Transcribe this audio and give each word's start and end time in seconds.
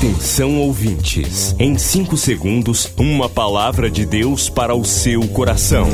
Atenção 0.00 0.56
ouvintes, 0.56 1.54
em 1.58 1.76
5 1.76 2.16
segundos, 2.16 2.90
uma 2.96 3.28
palavra 3.28 3.90
de 3.90 4.06
Deus 4.06 4.48
para 4.48 4.74
o 4.74 4.82
seu 4.82 5.28
coração. 5.28 5.86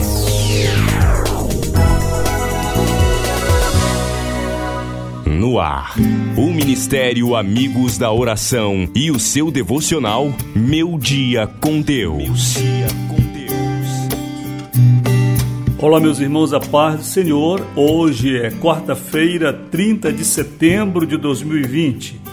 No 5.26 5.58
ar, 5.58 5.96
o 6.36 6.52
Ministério 6.52 7.34
Amigos 7.34 7.98
da 7.98 8.12
Oração 8.12 8.88
e 8.94 9.10
o 9.10 9.18
seu 9.18 9.50
devocional 9.50 10.32
Meu 10.54 10.96
Dia 11.00 11.48
com 11.60 11.80
Deus. 11.80 12.54
Olá, 15.80 15.98
meus 15.98 16.20
irmãos, 16.20 16.52
a 16.52 16.60
paz 16.60 16.98
do 16.98 17.04
Senhor. 17.04 17.66
Hoje 17.74 18.38
é 18.38 18.52
quarta-feira, 18.52 19.52
30 19.52 20.12
de 20.12 20.24
setembro 20.24 21.04
de 21.04 21.16
2020. 21.16 22.25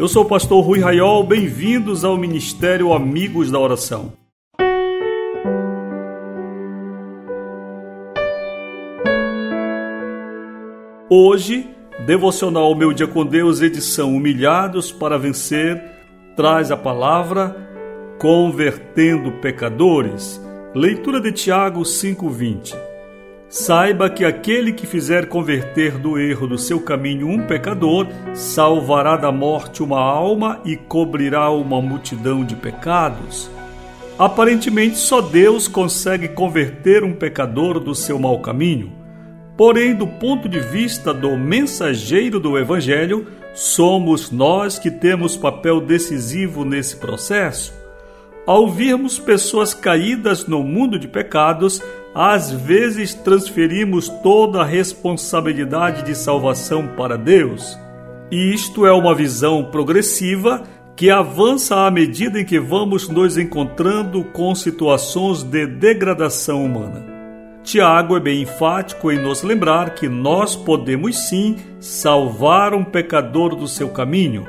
Eu 0.00 0.08
sou 0.08 0.22
o 0.22 0.26
pastor 0.26 0.64
Rui 0.64 0.80
Raiol, 0.80 1.22
bem-vindos 1.24 2.06
ao 2.06 2.16
Ministério 2.16 2.90
Amigos 2.94 3.50
da 3.50 3.58
Oração. 3.58 4.14
Hoje, 11.10 11.68
devocional 12.06 12.74
Meu 12.74 12.94
Dia 12.94 13.06
com 13.06 13.26
Deus, 13.26 13.60
edição 13.60 14.16
Humilhados 14.16 14.90
para 14.90 15.18
Vencer, 15.18 15.78
traz 16.34 16.70
a 16.70 16.78
palavra 16.78 17.54
Convertendo 18.18 19.30
Pecadores. 19.32 20.40
Leitura 20.74 21.20
de 21.20 21.30
Tiago 21.30 21.84
5:20. 21.84 22.89
Saiba 23.50 24.08
que 24.08 24.24
aquele 24.24 24.72
que 24.72 24.86
fizer 24.86 25.26
converter 25.26 25.98
do 25.98 26.16
erro 26.16 26.46
do 26.46 26.56
seu 26.56 26.80
caminho 26.80 27.26
um 27.26 27.48
pecador, 27.48 28.06
salvará 28.32 29.16
da 29.16 29.32
morte 29.32 29.82
uma 29.82 29.98
alma 29.98 30.60
e 30.64 30.76
cobrirá 30.76 31.50
uma 31.50 31.82
multidão 31.82 32.44
de 32.44 32.54
pecados. 32.54 33.50
Aparentemente, 34.16 34.98
só 34.98 35.20
Deus 35.20 35.66
consegue 35.66 36.28
converter 36.28 37.02
um 37.02 37.12
pecador 37.12 37.80
do 37.80 37.92
seu 37.92 38.20
mau 38.20 38.38
caminho. 38.38 38.92
Porém, 39.56 39.96
do 39.96 40.06
ponto 40.06 40.48
de 40.48 40.60
vista 40.60 41.12
do 41.12 41.36
mensageiro 41.36 42.38
do 42.38 42.56
Evangelho, 42.56 43.26
somos 43.52 44.30
nós 44.30 44.78
que 44.78 44.92
temos 44.92 45.36
papel 45.36 45.80
decisivo 45.80 46.64
nesse 46.64 46.94
processo. 46.94 47.74
Ao 48.46 48.68
virmos 48.68 49.18
pessoas 49.18 49.74
caídas 49.74 50.46
no 50.46 50.62
mundo 50.62 50.98
de 50.98 51.06
pecados, 51.08 51.82
às 52.14 52.50
vezes 52.50 53.14
transferimos 53.14 54.08
toda 54.08 54.62
a 54.62 54.64
responsabilidade 54.64 56.04
de 56.04 56.14
salvação 56.14 56.88
para 56.96 57.16
Deus. 57.16 57.78
E 58.30 58.52
isto 58.52 58.86
é 58.86 58.92
uma 58.92 59.14
visão 59.14 59.64
progressiva 59.64 60.62
que 60.96 61.10
avança 61.10 61.86
à 61.86 61.90
medida 61.90 62.40
em 62.40 62.44
que 62.44 62.58
vamos 62.58 63.08
nos 63.08 63.38
encontrando 63.38 64.22
com 64.24 64.54
situações 64.54 65.42
de 65.42 65.66
degradação 65.66 66.64
humana. 66.64 67.06
Tiago 67.62 68.16
é 68.16 68.20
bem 68.20 68.42
enfático 68.42 69.12
em 69.12 69.18
nos 69.18 69.42
lembrar 69.42 69.94
que 69.94 70.08
nós 70.08 70.56
podemos 70.56 71.28
sim 71.28 71.56
salvar 71.78 72.74
um 72.74 72.84
pecador 72.84 73.54
do 73.54 73.68
seu 73.68 73.88
caminho. 73.88 74.46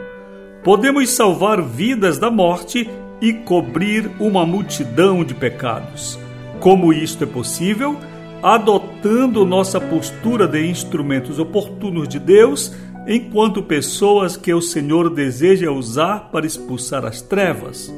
Podemos 0.64 1.10
salvar 1.10 1.62
vidas 1.62 2.18
da 2.18 2.32
morte 2.32 2.90
e 3.22 3.34
cobrir 3.34 4.10
uma 4.20 4.46
multidão 4.46 5.24
de 5.24 5.34
pecados. 5.34 6.20
Como 6.62 6.94
isto 6.94 7.24
é 7.24 7.28
possível? 7.28 7.98
Adotando 8.44 9.44
nossa 9.44 9.82
postura 9.82 10.48
de 10.48 10.64
instrumentos 10.70 11.40
oportunos 11.40 12.08
de 12.08 12.20
Deus, 12.20 12.72
enquanto 13.08 13.64
pessoas 13.64 14.38
que 14.38 14.54
o 14.54 14.62
Senhor 14.62 15.10
deseja 15.10 15.72
usar 15.72 16.30
para 16.32 16.46
expulsar 16.46 17.04
as 17.04 17.20
trevas. 17.20 17.92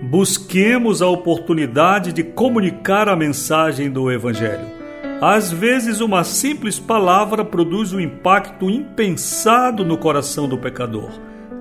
Busquemos 0.00 1.02
a 1.02 1.08
oportunidade 1.08 2.12
de 2.12 2.22
comunicar 2.22 3.08
a 3.08 3.16
mensagem 3.16 3.90
do 3.90 4.12
Evangelho. 4.12 4.66
Às 5.20 5.50
vezes, 5.50 6.00
uma 6.00 6.22
simples 6.22 6.78
palavra 6.78 7.44
produz 7.44 7.92
um 7.92 7.98
impacto 7.98 8.70
impensado 8.70 9.84
no 9.84 9.98
coração 9.98 10.48
do 10.48 10.56
pecador. 10.56 11.10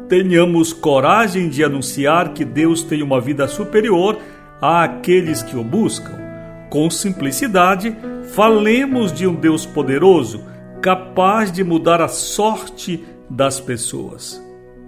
Tenhamos 0.08 0.72
coragem 0.72 1.50
de 1.50 1.64
anunciar 1.64 2.30
que 2.34 2.46
Deus 2.46 2.84
tem 2.84 3.02
uma 3.02 3.20
vida 3.20 3.48
superior 3.48 4.20
àqueles 4.62 5.42
que 5.42 5.58
o 5.58 5.64
buscam. 5.64 6.27
Com 6.70 6.90
simplicidade, 6.90 7.96
falemos 8.34 9.12
de 9.12 9.26
um 9.26 9.34
Deus 9.34 9.66
poderoso, 9.66 10.44
capaz 10.82 11.52
de 11.52 11.64
mudar 11.64 12.02
a 12.02 12.08
sorte 12.08 13.04
das 13.30 13.60
pessoas. 13.60 14.44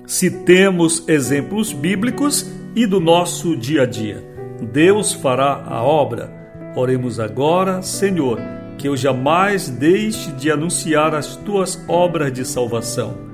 Citemos 0.06 1.08
exemplos 1.08 1.72
bíblicos 1.72 2.52
e 2.76 2.86
do 2.86 3.00
nosso 3.00 3.56
dia 3.56 3.84
a 3.84 3.86
dia. 3.86 4.24
Deus 4.72 5.14
fará 5.14 5.64
a 5.66 5.84
obra. 5.84 6.32
Oremos 6.76 7.20
agora, 7.20 7.82
Senhor, 7.82 8.40
que 8.78 8.88
eu 8.88 8.98
jamais 8.98 9.70
deixe 9.70 10.32
de 10.34 10.52
anunciar 10.52 11.14
as 11.16 11.36
tuas 11.36 11.84
obras 11.88 12.32
de 12.32 12.46
salvação 12.46 13.30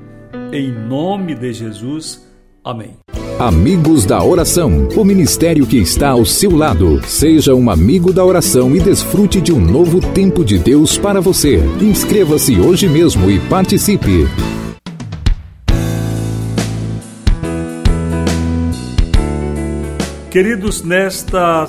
em 0.51 0.71
nome 0.71 1.35
de 1.35 1.53
Jesus. 1.53 2.25
Amém. 2.63 3.04
Amigos 3.37 4.05
da 4.05 4.23
Oração, 4.23 4.87
o 4.95 5.03
ministério 5.03 5.67
que 5.67 5.75
está 5.75 6.11
ao 6.11 6.25
seu 6.25 6.55
lado. 6.55 7.05
Seja 7.05 7.53
um 7.53 7.69
amigo 7.69 8.13
da 8.13 8.23
oração 8.23 8.73
e 8.73 8.79
desfrute 8.79 9.41
de 9.41 9.51
um 9.51 9.59
novo 9.59 9.99
tempo 10.13 10.45
de 10.45 10.57
Deus 10.57 10.97
para 10.97 11.19
você. 11.19 11.57
Inscreva-se 11.81 12.57
hoje 12.57 12.87
mesmo 12.87 13.29
e 13.29 13.37
participe. 13.41 14.25
Queridos, 20.31 20.81
nesta 20.81 21.67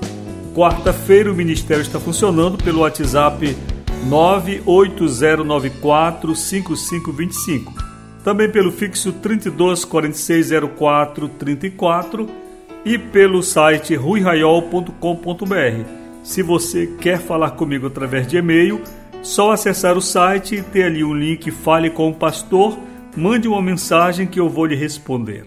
quarta-feira 0.54 1.32
o 1.32 1.34
ministério 1.34 1.82
está 1.82 1.98
funcionando 1.98 2.62
pelo 2.62 2.82
WhatsApp 2.82 3.56
98094 4.08 6.36
5525 6.36 7.85
também 8.26 8.50
pelo 8.50 8.72
fixo 8.72 9.12
32 9.12 9.84
46 9.84 10.50
04 10.76 11.28
34 11.28 12.28
e 12.84 12.98
pelo 12.98 13.40
site 13.40 13.94
ruiraiol.com.br. 13.94 15.84
Se 16.24 16.42
você 16.42 16.88
quer 17.00 17.20
falar 17.20 17.52
comigo 17.52 17.86
através 17.86 18.26
de 18.26 18.36
e-mail, 18.36 18.82
só 19.22 19.52
acessar 19.52 19.96
o 19.96 20.02
site 20.02 20.56
e 20.56 20.62
ter 20.62 20.86
ali 20.86 21.04
um 21.04 21.14
link 21.14 21.52
Fale 21.52 21.88
com 21.88 22.08
o 22.08 22.14
Pastor, 22.14 22.76
mande 23.16 23.46
uma 23.46 23.62
mensagem 23.62 24.26
que 24.26 24.40
eu 24.40 24.48
vou 24.48 24.66
lhe 24.66 24.74
responder. 24.74 25.46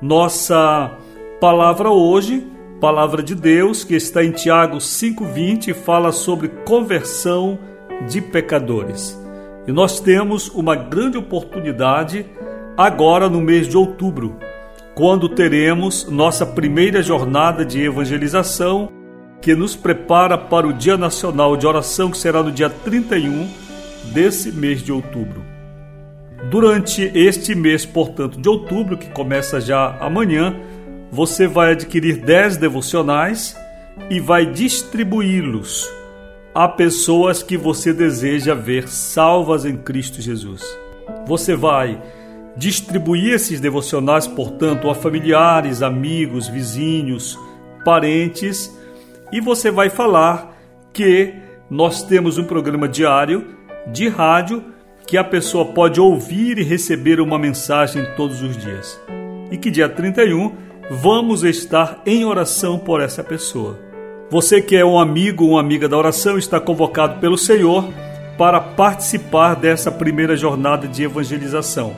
Nossa 0.00 0.96
palavra 1.38 1.90
hoje 1.90 2.53
palavra 2.84 3.22
de 3.22 3.34
Deus 3.34 3.82
que 3.82 3.94
está 3.94 4.22
em 4.22 4.30
Tiago 4.30 4.76
5:20 4.76 5.72
fala 5.72 6.12
sobre 6.12 6.48
conversão 6.66 7.58
de 8.06 8.20
pecadores. 8.20 9.18
E 9.66 9.72
nós 9.72 10.00
temos 10.00 10.50
uma 10.50 10.76
grande 10.76 11.16
oportunidade 11.16 12.26
agora 12.76 13.26
no 13.26 13.40
mês 13.40 13.66
de 13.66 13.74
outubro, 13.74 14.36
quando 14.94 15.30
teremos 15.30 16.06
nossa 16.10 16.44
primeira 16.44 17.02
jornada 17.02 17.64
de 17.64 17.80
evangelização 17.80 18.92
que 19.40 19.54
nos 19.54 19.74
prepara 19.74 20.36
para 20.36 20.66
o 20.66 20.72
Dia 20.74 20.98
Nacional 20.98 21.56
de 21.56 21.66
Oração 21.66 22.10
que 22.10 22.18
será 22.18 22.42
no 22.42 22.52
dia 22.52 22.68
31 22.68 23.48
desse 24.12 24.52
mês 24.52 24.82
de 24.82 24.92
outubro. 24.92 25.42
Durante 26.50 27.10
este 27.14 27.54
mês, 27.54 27.86
portanto, 27.86 28.38
de 28.38 28.46
outubro, 28.46 28.98
que 28.98 29.08
começa 29.08 29.58
já 29.58 29.96
amanhã, 29.98 30.54
você 31.10 31.46
vai 31.46 31.72
adquirir 31.72 32.18
10 32.18 32.56
devocionais 32.56 33.56
e 34.10 34.20
vai 34.20 34.46
distribuí-los 34.46 35.90
a 36.54 36.68
pessoas 36.68 37.42
que 37.42 37.56
você 37.56 37.92
deseja 37.92 38.54
ver 38.54 38.88
salvas 38.88 39.64
em 39.64 39.76
Cristo 39.76 40.20
Jesus. 40.22 40.62
Você 41.26 41.56
vai 41.56 42.00
distribuir 42.56 43.34
esses 43.34 43.60
devocionais, 43.60 44.26
portanto, 44.26 44.88
a 44.88 44.94
familiares, 44.94 45.82
amigos, 45.82 46.46
vizinhos, 46.46 47.38
parentes, 47.84 48.72
e 49.32 49.40
você 49.40 49.70
vai 49.70 49.90
falar 49.90 50.56
que 50.92 51.34
nós 51.68 52.02
temos 52.04 52.38
um 52.38 52.44
programa 52.44 52.86
diário 52.86 53.48
de 53.88 54.08
rádio 54.08 54.64
que 55.06 55.16
a 55.16 55.24
pessoa 55.24 55.66
pode 55.66 56.00
ouvir 56.00 56.58
e 56.58 56.62
receber 56.62 57.20
uma 57.20 57.38
mensagem 57.38 58.06
todos 58.16 58.42
os 58.42 58.56
dias. 58.56 59.00
E 59.50 59.58
que 59.58 59.70
dia 59.70 59.88
31 59.88 60.52
vamos 60.90 61.42
estar 61.44 62.02
em 62.04 62.24
oração 62.24 62.78
por 62.78 63.00
essa 63.00 63.22
pessoa. 63.24 63.78
Você 64.30 64.60
que 64.60 64.76
é 64.76 64.84
um 64.84 64.98
amigo 64.98 65.44
ou 65.44 65.50
uma 65.52 65.60
amiga 65.60 65.88
da 65.88 65.96
oração 65.96 66.36
está 66.36 66.60
convocado 66.60 67.20
pelo 67.20 67.38
Senhor 67.38 67.88
para 68.36 68.60
participar 68.60 69.54
dessa 69.54 69.90
primeira 69.90 70.36
jornada 70.36 70.88
de 70.88 71.04
evangelização. 71.04 71.94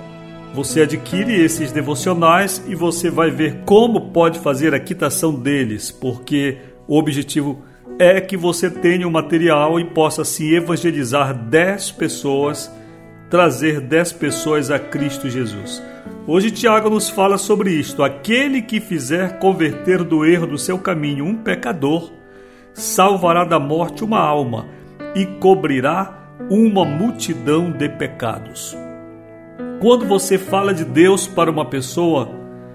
Você 0.54 0.82
adquire 0.82 1.32
esses 1.32 1.72
devocionais 1.72 2.62
e 2.66 2.74
você 2.74 3.10
vai 3.10 3.30
ver 3.30 3.62
como 3.64 4.10
pode 4.10 4.38
fazer 4.38 4.74
a 4.74 4.80
quitação 4.80 5.34
deles, 5.34 5.90
porque 5.90 6.58
o 6.86 6.98
objetivo 6.98 7.62
é 7.98 8.20
que 8.20 8.36
você 8.36 8.70
tenha 8.70 9.06
o 9.06 9.10
material 9.10 9.80
e 9.80 9.84
possa 9.84 10.24
se 10.24 10.54
evangelizar 10.54 11.34
10 11.34 11.92
pessoas, 11.92 12.70
trazer 13.30 13.80
10 13.80 14.12
pessoas 14.12 14.70
a 14.70 14.78
Cristo 14.78 15.28
Jesus. 15.28 15.82
Hoje 16.28 16.50
Tiago 16.50 16.90
nos 16.90 17.08
fala 17.08 17.38
sobre 17.38 17.70
isto: 17.70 18.02
aquele 18.02 18.60
que 18.60 18.80
fizer 18.80 19.38
converter 19.38 20.02
do 20.02 20.24
erro 20.24 20.44
do 20.44 20.58
seu 20.58 20.76
caminho 20.76 21.24
um 21.24 21.36
pecador, 21.36 22.10
salvará 22.74 23.44
da 23.44 23.60
morte 23.60 24.02
uma 24.02 24.18
alma 24.18 24.66
e 25.14 25.24
cobrirá 25.24 26.34
uma 26.50 26.84
multidão 26.84 27.70
de 27.70 27.88
pecados. 27.88 28.76
Quando 29.80 30.04
você 30.04 30.36
fala 30.36 30.74
de 30.74 30.84
Deus 30.84 31.28
para 31.28 31.50
uma 31.50 31.64
pessoa, 31.64 32.28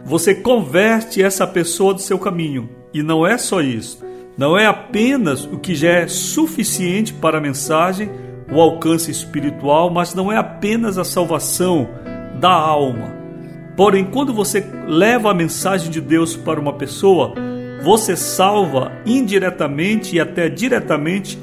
você 0.05 0.33
converte 0.33 1.21
essa 1.21 1.45
pessoa 1.45 1.93
do 1.93 2.01
seu 2.01 2.17
caminho. 2.17 2.69
E 2.93 3.03
não 3.03 3.27
é 3.27 3.37
só 3.37 3.61
isso. 3.61 4.01
Não 4.37 4.57
é 4.57 4.65
apenas 4.65 5.43
o 5.43 5.59
que 5.59 5.75
já 5.75 5.89
é 5.89 6.07
suficiente 6.07 7.13
para 7.13 7.37
a 7.37 7.41
mensagem, 7.41 8.09
o 8.49 8.61
alcance 8.61 9.11
espiritual, 9.11 9.89
mas 9.89 10.15
não 10.15 10.31
é 10.31 10.37
apenas 10.37 10.97
a 10.97 11.03
salvação 11.03 11.89
da 12.39 12.51
alma. 12.51 13.20
Porém, 13.75 14.05
quando 14.05 14.33
você 14.33 14.65
leva 14.87 15.31
a 15.31 15.33
mensagem 15.33 15.89
de 15.89 16.01
Deus 16.01 16.35
para 16.35 16.59
uma 16.59 16.73
pessoa, 16.73 17.33
você 17.83 18.15
salva 18.15 18.91
indiretamente 19.05 20.15
e 20.15 20.19
até 20.19 20.49
diretamente 20.49 21.37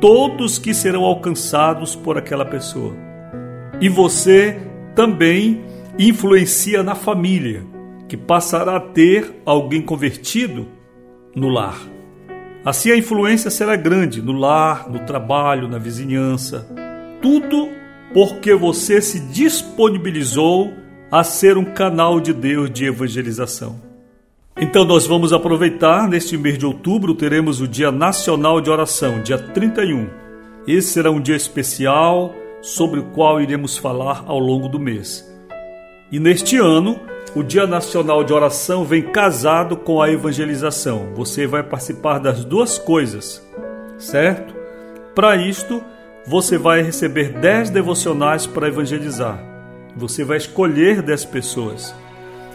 todos 0.00 0.58
que 0.58 0.74
serão 0.74 1.04
alcançados 1.04 1.94
por 1.94 2.18
aquela 2.18 2.44
pessoa. 2.44 2.94
E 3.80 3.88
você 3.88 4.60
também 4.94 5.62
influencia 5.98 6.82
na 6.82 6.94
família, 6.94 7.64
que 8.08 8.16
passará 8.16 8.76
a 8.76 8.80
ter 8.80 9.40
alguém 9.44 9.82
convertido 9.82 10.66
no 11.34 11.48
lar. 11.48 11.78
Assim 12.64 12.90
a 12.90 12.96
influência 12.96 13.50
será 13.50 13.76
grande 13.76 14.22
no 14.22 14.32
lar, 14.32 14.90
no 14.90 15.00
trabalho, 15.00 15.68
na 15.68 15.78
vizinhança. 15.78 16.66
Tudo 17.20 17.68
porque 18.12 18.54
você 18.54 19.02
se 19.02 19.20
disponibilizou 19.20 20.72
a 21.14 21.22
ser 21.22 21.56
um 21.56 21.64
canal 21.64 22.18
de 22.18 22.32
Deus 22.32 22.68
de 22.68 22.86
evangelização. 22.86 23.80
Então 24.60 24.84
nós 24.84 25.06
vamos 25.06 25.32
aproveitar 25.32 26.08
neste 26.08 26.36
mês 26.36 26.58
de 26.58 26.66
outubro, 26.66 27.14
teremos 27.14 27.60
o 27.60 27.68
Dia 27.68 27.92
Nacional 27.92 28.60
de 28.60 28.68
Oração, 28.68 29.22
dia 29.22 29.38
31. 29.38 30.08
Esse 30.66 30.88
será 30.88 31.12
um 31.12 31.20
dia 31.20 31.36
especial 31.36 32.34
sobre 32.60 32.98
o 32.98 33.04
qual 33.12 33.40
iremos 33.40 33.78
falar 33.78 34.24
ao 34.26 34.40
longo 34.40 34.68
do 34.68 34.80
mês. 34.80 35.24
E 36.10 36.18
neste 36.18 36.56
ano, 36.56 36.98
o 37.32 37.44
Dia 37.44 37.64
Nacional 37.64 38.24
de 38.24 38.32
Oração 38.32 38.84
vem 38.84 39.02
casado 39.02 39.76
com 39.76 40.02
a 40.02 40.10
evangelização. 40.10 41.12
Você 41.14 41.46
vai 41.46 41.62
participar 41.62 42.18
das 42.18 42.44
duas 42.44 42.76
coisas, 42.76 43.40
certo? 43.98 44.52
Para 45.14 45.36
isto, 45.36 45.80
você 46.26 46.58
vai 46.58 46.82
receber 46.82 47.38
10 47.38 47.70
devocionais 47.70 48.48
para 48.48 48.66
evangelizar. 48.66 49.53
Você 49.96 50.24
vai 50.24 50.38
escolher 50.38 51.02
10 51.02 51.24
pessoas. 51.26 51.94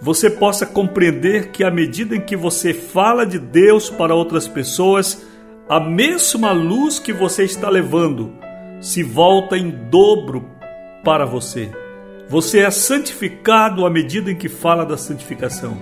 Você 0.00 0.30
possa 0.30 0.64
compreender 0.64 1.48
que 1.48 1.64
à 1.64 1.72
medida 1.72 2.14
em 2.14 2.20
que 2.20 2.36
você 2.36 2.72
fala 2.72 3.26
de 3.26 3.36
Deus 3.36 3.90
para 3.90 4.14
outras 4.14 4.46
pessoas, 4.46 5.26
a 5.68 5.80
mesma 5.80 6.52
luz 6.52 7.00
que 7.00 7.12
você 7.12 7.42
está 7.42 7.68
levando 7.68 8.32
se 8.80 9.02
volta 9.02 9.58
em 9.58 9.70
dobro 9.70 10.48
para 11.02 11.26
você. 11.26 11.68
Você 12.28 12.60
é 12.60 12.70
santificado 12.70 13.84
à 13.84 13.90
medida 13.90 14.30
em 14.30 14.36
que 14.36 14.48
fala 14.48 14.86
da 14.86 14.96
santificação. 14.96 15.76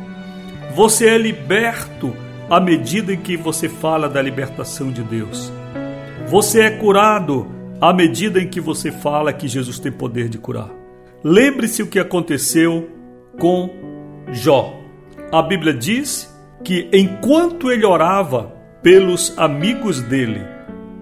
Você 0.74 1.10
é 1.10 1.18
liberto 1.18 2.16
à 2.52 2.60
medida 2.60 3.14
em 3.14 3.16
que 3.16 3.34
você 3.34 3.66
fala 3.66 4.10
da 4.10 4.20
libertação 4.20 4.92
de 4.92 5.02
Deus. 5.02 5.50
Você 6.26 6.60
é 6.60 6.70
curado 6.70 7.50
à 7.80 7.94
medida 7.94 8.38
em 8.38 8.46
que 8.46 8.60
você 8.60 8.92
fala 8.92 9.32
que 9.32 9.48
Jesus 9.48 9.78
tem 9.78 9.90
poder 9.90 10.28
de 10.28 10.36
curar. 10.36 10.68
Lembre-se 11.24 11.82
o 11.82 11.86
que 11.86 11.98
aconteceu 11.98 12.90
com 13.40 13.70
Jó. 14.32 14.78
A 15.32 15.40
Bíblia 15.40 15.72
diz 15.72 16.30
que 16.62 16.90
enquanto 16.92 17.72
ele 17.72 17.86
orava 17.86 18.52
pelos 18.82 19.32
amigos 19.38 20.02
dele, 20.02 20.42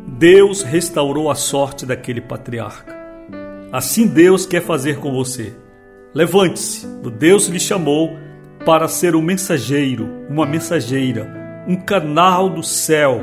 Deus 0.06 0.62
restaurou 0.62 1.32
a 1.32 1.34
sorte 1.34 1.84
daquele 1.84 2.20
patriarca. 2.20 2.96
Assim 3.72 4.06
Deus 4.06 4.46
quer 4.46 4.62
fazer 4.62 4.98
com 4.98 5.12
você. 5.12 5.52
Levante-se, 6.14 6.86
Deus 7.18 7.48
lhe 7.48 7.58
chamou 7.58 8.16
para 8.64 8.86
ser 8.86 9.16
um 9.16 9.22
mensageiro, 9.22 10.08
uma 10.28 10.46
mensageira, 10.46 11.39
um 11.66 11.76
canal 11.76 12.48
do 12.48 12.62
céu. 12.62 13.20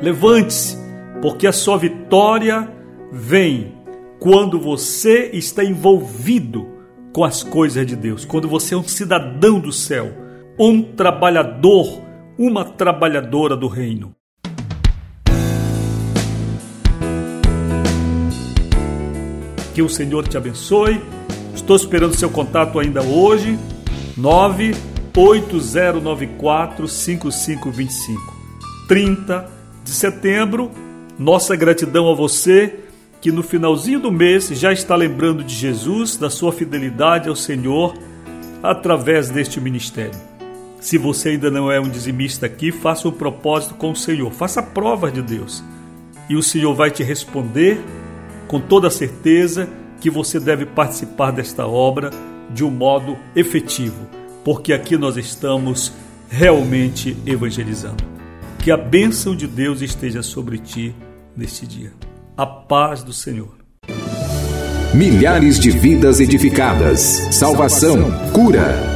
Levante-se, 0.00 0.76
porque 1.20 1.46
a 1.46 1.52
sua 1.52 1.78
vitória 1.78 2.68
vem 3.12 3.74
quando 4.18 4.60
você 4.60 5.30
está 5.32 5.64
envolvido 5.64 6.68
com 7.12 7.24
as 7.24 7.42
coisas 7.42 7.86
de 7.86 7.96
Deus, 7.96 8.24
quando 8.24 8.48
você 8.48 8.74
é 8.74 8.76
um 8.76 8.86
cidadão 8.86 9.58
do 9.58 9.72
céu, 9.72 10.12
um 10.58 10.82
trabalhador, 10.82 12.02
uma 12.38 12.64
trabalhadora 12.64 13.56
do 13.56 13.68
reino. 13.68 14.14
Que 19.74 19.82
o 19.82 19.88
Senhor 19.88 20.26
te 20.26 20.38
abençoe. 20.38 21.00
Estou 21.54 21.76
esperando 21.76 22.14
seu 22.14 22.30
contato 22.30 22.78
ainda 22.78 23.02
hoje. 23.02 23.58
98094 25.16 26.86
5525. 26.86 28.36
30 28.86 29.50
de 29.82 29.90
setembro. 29.90 30.70
Nossa 31.18 31.56
gratidão 31.56 32.10
a 32.10 32.14
você 32.14 32.80
que 33.18 33.32
no 33.32 33.42
finalzinho 33.42 33.98
do 33.98 34.12
mês 34.12 34.48
já 34.48 34.74
está 34.74 34.94
lembrando 34.94 35.42
de 35.42 35.54
Jesus, 35.54 36.18
da 36.18 36.28
sua 36.28 36.52
fidelidade 36.52 37.30
ao 37.30 37.34
Senhor 37.34 37.94
através 38.62 39.30
deste 39.30 39.58
ministério. 39.58 40.20
Se 40.80 40.98
você 40.98 41.30
ainda 41.30 41.50
não 41.50 41.72
é 41.72 41.80
um 41.80 41.88
dizimista 41.88 42.44
aqui, 42.44 42.70
faça 42.70 43.08
um 43.08 43.12
propósito 43.12 43.74
com 43.74 43.92
o 43.92 43.96
Senhor, 43.96 44.30
faça 44.30 44.62
provas 44.62 45.14
de 45.14 45.22
Deus. 45.22 45.64
E 46.28 46.36
o 46.36 46.42
Senhor 46.42 46.74
vai 46.74 46.90
te 46.90 47.02
responder 47.02 47.80
com 48.46 48.60
toda 48.60 48.90
certeza 48.90 49.66
que 49.98 50.10
você 50.10 50.38
deve 50.38 50.66
participar 50.66 51.30
desta 51.30 51.66
obra 51.66 52.10
de 52.50 52.62
um 52.62 52.70
modo 52.70 53.16
efetivo, 53.34 54.06
porque 54.46 54.72
aqui 54.72 54.96
nós 54.96 55.16
estamos 55.16 55.92
realmente 56.28 57.16
evangelizando. 57.26 58.04
Que 58.60 58.70
a 58.70 58.76
bênção 58.76 59.34
de 59.34 59.44
Deus 59.44 59.82
esteja 59.82 60.22
sobre 60.22 60.56
ti 60.58 60.94
neste 61.36 61.66
dia. 61.66 61.92
A 62.36 62.46
paz 62.46 63.02
do 63.02 63.12
Senhor. 63.12 63.56
Milhares 64.94 65.58
de 65.58 65.70
vidas 65.70 66.20
edificadas, 66.20 67.00
salvação, 67.32 67.98
cura. 68.32 68.95